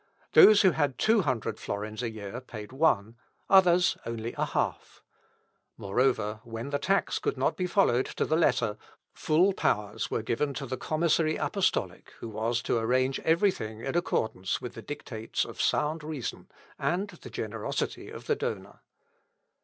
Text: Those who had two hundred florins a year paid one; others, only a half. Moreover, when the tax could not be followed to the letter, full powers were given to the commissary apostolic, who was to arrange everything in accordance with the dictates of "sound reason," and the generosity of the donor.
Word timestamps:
Those 0.33 0.63
who 0.63 0.71
had 0.71 0.97
two 0.97 1.21
hundred 1.21 1.59
florins 1.59 2.01
a 2.01 2.09
year 2.09 2.41
paid 2.41 2.71
one; 2.71 3.17
others, 3.51 3.99
only 4.03 4.33
a 4.33 4.45
half. 4.45 5.03
Moreover, 5.77 6.39
when 6.43 6.71
the 6.71 6.79
tax 6.79 7.19
could 7.19 7.37
not 7.37 7.55
be 7.55 7.67
followed 7.67 8.07
to 8.07 8.25
the 8.25 8.35
letter, 8.35 8.77
full 9.13 9.53
powers 9.53 10.09
were 10.09 10.23
given 10.23 10.55
to 10.55 10.65
the 10.65 10.75
commissary 10.75 11.35
apostolic, 11.35 12.13
who 12.17 12.29
was 12.29 12.63
to 12.63 12.79
arrange 12.79 13.19
everything 13.19 13.81
in 13.81 13.95
accordance 13.95 14.59
with 14.59 14.73
the 14.73 14.81
dictates 14.81 15.45
of 15.45 15.61
"sound 15.61 16.03
reason," 16.03 16.49
and 16.79 17.09
the 17.09 17.29
generosity 17.29 18.09
of 18.09 18.25
the 18.25 18.35
donor. 18.35 18.81